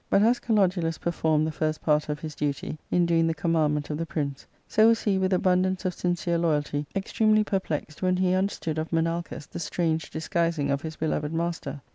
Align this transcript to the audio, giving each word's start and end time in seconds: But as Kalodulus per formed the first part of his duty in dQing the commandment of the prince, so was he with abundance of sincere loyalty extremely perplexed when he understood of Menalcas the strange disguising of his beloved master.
But 0.09 0.23
as 0.23 0.39
Kalodulus 0.39 0.99
per 0.99 1.11
formed 1.11 1.45
the 1.45 1.51
first 1.51 1.79
part 1.79 2.09
of 2.09 2.21
his 2.21 2.33
duty 2.33 2.79
in 2.89 3.05
dQing 3.05 3.27
the 3.27 3.35
commandment 3.35 3.91
of 3.91 3.99
the 3.99 4.05
prince, 4.07 4.47
so 4.67 4.87
was 4.87 5.03
he 5.03 5.19
with 5.19 5.31
abundance 5.31 5.85
of 5.85 5.93
sincere 5.93 6.39
loyalty 6.39 6.87
extremely 6.95 7.43
perplexed 7.43 8.01
when 8.01 8.17
he 8.17 8.33
understood 8.33 8.79
of 8.79 8.91
Menalcas 8.91 9.45
the 9.45 9.59
strange 9.59 10.09
disguising 10.09 10.71
of 10.71 10.81
his 10.81 10.95
beloved 10.95 11.31
master. 11.31 11.81